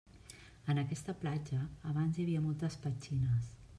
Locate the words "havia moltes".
2.25-2.79